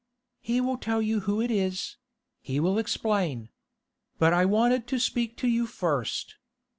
[0.39, 1.97] 'He will tell you who it is;
[2.41, 3.49] he will explain.
[4.17, 6.37] But I wanted to speak to you first.